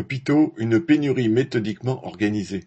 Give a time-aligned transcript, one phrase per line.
[0.00, 2.64] Hôpitaux, une pénurie méthodiquement organisée.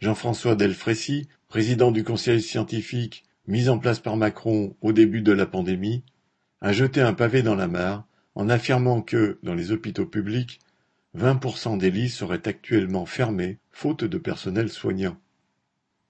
[0.00, 5.44] Jean-François Delfrécy, président du conseil scientifique mis en place par Macron au début de la
[5.44, 6.04] pandémie,
[6.62, 10.58] a jeté un pavé dans la mare en affirmant que, dans les hôpitaux publics,
[11.18, 15.18] 20% des lits seraient actuellement fermés faute de personnel soignant.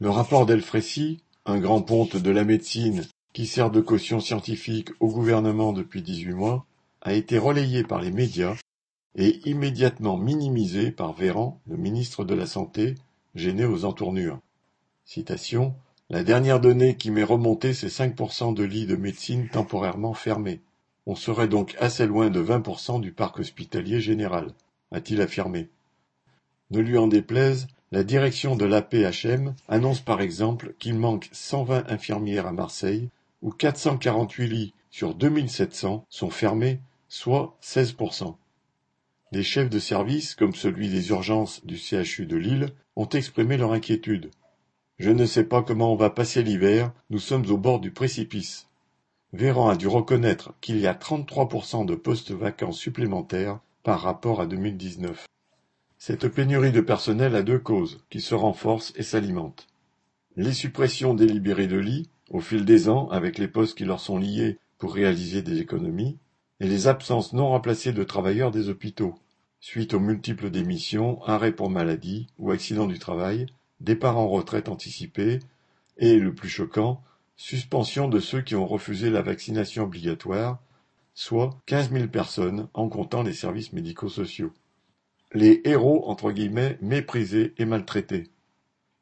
[0.00, 5.06] Le rapport Delfrécy, un grand ponte de la médecine qui sert de caution scientifique au
[5.06, 6.66] gouvernement depuis 18 mois,
[7.02, 8.56] a été relayé par les médias
[9.14, 12.94] et immédiatement minimisé par Véran, le ministre de la Santé,
[13.34, 14.40] gêné aux entournures.
[15.04, 15.74] Citation
[16.10, 20.60] La dernière donnée qui m'est remontée, c'est 5% de lits de médecine temporairement fermés.
[21.06, 24.52] On serait donc assez loin de 20% du parc hospitalier général,
[24.92, 25.68] a-t-il affirmé.
[26.70, 32.46] Ne lui en déplaise, la direction de l'APHM annonce par exemple qu'il manque 120 infirmières
[32.46, 33.10] à Marseille,
[33.42, 38.36] où 448 lits sur 2700 sont fermés, soit 16%.
[39.32, 43.72] Des chefs de service, comme celui des urgences du CHU de Lille, ont exprimé leur
[43.72, 44.30] inquiétude.
[44.98, 48.68] Je ne sais pas comment on va passer l'hiver, nous sommes au bord du précipice.
[49.32, 54.46] Véran a dû reconnaître qu'il y a 33% de postes vacants supplémentaires par rapport à
[54.46, 55.26] 2019.
[55.96, 59.66] Cette pénurie de personnel a deux causes, qui se renforcent et s'alimentent.
[60.36, 64.18] Les suppressions délibérées de lits, au fil des ans, avec les postes qui leur sont
[64.18, 66.18] liés pour réaliser des économies,
[66.60, 69.14] et les absences non remplacées de travailleurs des hôpitaux,
[69.62, 73.46] suite aux multiples démissions, arrêts pour maladie ou accidents du travail,
[73.80, 75.38] départ en retraite anticipée
[75.98, 77.00] et, le plus choquant,
[77.36, 80.58] suspension de ceux qui ont refusé la vaccination obligatoire,
[81.14, 84.52] soit 15 000 personnes en comptant les services médico-sociaux.
[85.32, 88.30] Les héros, entre guillemets, méprisés et maltraités.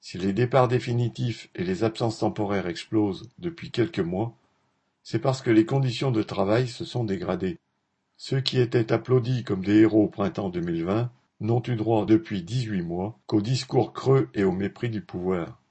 [0.00, 4.36] Si les départs définitifs et les absences temporaires explosent depuis quelques mois,
[5.04, 7.58] c'est parce que les conditions de travail se sont dégradées.
[8.20, 11.08] Ceux qui étaient applaudis comme des héros au printemps 2020
[11.40, 15.62] n'ont eu droit depuis 18 mois qu'aux discours creux et au mépris du pouvoir.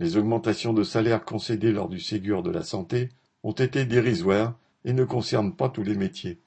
[0.00, 3.10] Les augmentations de salaire concédées lors du Ségur de la santé
[3.44, 6.40] ont été dérisoires et ne concernent pas tous les métiers.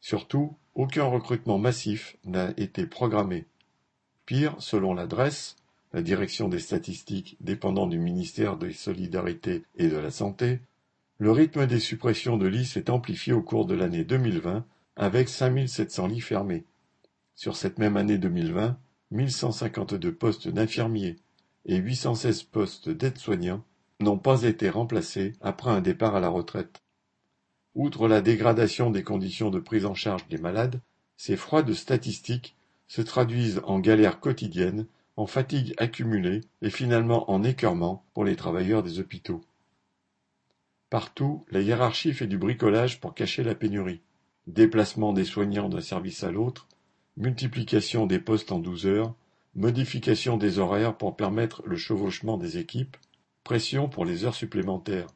[0.00, 3.44] Surtout, aucun recrutement massif n'a été programmé.
[4.24, 5.56] Pire, selon l'adresse,
[5.92, 10.60] la direction des statistiques dépendant du ministère des Solidarités et de la Santé,
[11.18, 14.64] le rythme des suppressions de lits s'est amplifié au cours de l'année 2020
[14.96, 16.64] avec 5700 lits fermés.
[17.36, 18.76] Sur cette même année 2020,
[19.12, 21.16] 1152 postes d'infirmiers
[21.66, 23.62] et 816 postes d'aides-soignants
[24.00, 26.82] n'ont pas été remplacés après un départ à la retraite.
[27.76, 30.80] Outre la dégradation des conditions de prise en charge des malades,
[31.16, 32.56] ces froides statistiques
[32.88, 34.86] se traduisent en galères quotidiennes,
[35.16, 39.40] en fatigue accumulée et finalement en écœurement pour les travailleurs des hôpitaux.
[40.94, 44.00] Partout, la hiérarchie fait du bricolage pour cacher la pénurie.
[44.46, 46.68] Déplacement des soignants d'un service à l'autre,
[47.16, 49.12] multiplication des postes en douze heures,
[49.56, 52.96] modification des horaires pour permettre le chevauchement des équipes,
[53.42, 55.08] pression pour les heures supplémentaires.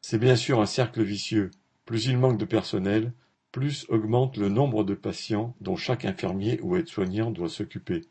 [0.00, 1.50] C'est bien sûr un cercle vicieux.
[1.84, 3.12] Plus il manque de personnel,
[3.52, 8.06] plus augmente le nombre de patients dont chaque infirmier ou aide-soignant doit s'occuper.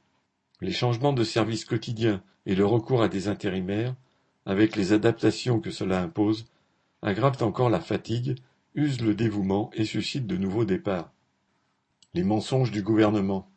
[0.62, 3.96] Les changements de service quotidiens et le recours à des intérimaires,
[4.46, 6.46] avec les adaptations que cela impose,
[7.04, 8.36] aggravent encore la fatigue,
[8.76, 11.12] usent le dévouement et suscitent de nouveaux départs.
[12.14, 13.50] Les mensonges du gouvernement.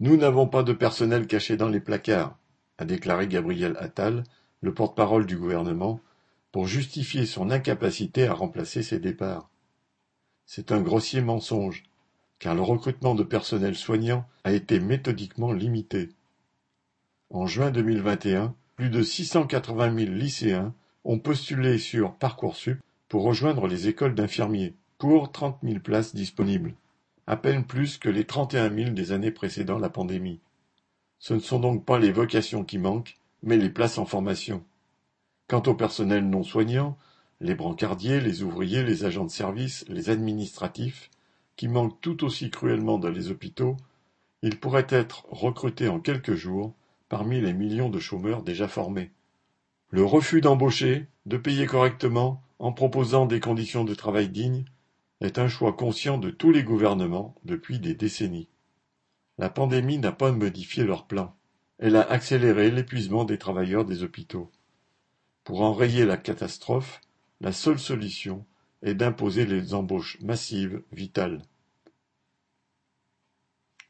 [0.00, 2.38] Nous n'avons pas de personnel caché dans les placards,
[2.78, 4.24] a déclaré Gabriel Attal,
[4.60, 6.00] le porte-parole du gouvernement,
[6.52, 9.50] pour justifier son incapacité à remplacer ces départs.
[10.46, 11.82] C'est un grossier mensonge,
[12.38, 16.10] car le recrutement de personnel soignant a été méthodiquement limité.
[17.30, 23.88] En juin 2021, plus de 680 000 lycéens ont postulé sur Parcoursup pour rejoindre les
[23.88, 26.74] écoles d'infirmiers, pour trente mille places disponibles,
[27.26, 30.40] à peine plus que les trente et un mille des années précédant la pandémie.
[31.18, 34.64] Ce ne sont donc pas les vocations qui manquent, mais les places en formation.
[35.48, 36.96] Quant au personnel non soignant,
[37.40, 41.10] les brancardiers, les ouvriers, les agents de service, les administratifs,
[41.56, 43.76] qui manquent tout aussi cruellement dans les hôpitaux,
[44.42, 46.74] ils pourraient être recrutés en quelques jours
[47.08, 49.10] parmi les millions de chômeurs déjà formés.
[49.90, 54.64] Le refus d'embaucher, de payer correctement, en proposant des conditions de travail dignes,
[55.20, 58.48] est un choix conscient de tous les gouvernements depuis des décennies.
[59.38, 61.34] La pandémie n'a pas modifié leur plan.
[61.78, 64.50] Elle a accéléré l'épuisement des travailleurs des hôpitaux.
[65.42, 67.00] Pour enrayer la catastrophe,
[67.40, 68.46] la seule solution
[68.82, 71.42] est d'imposer les embauches massives vitales.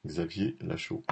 [0.06, 1.02] Xavier Lachaud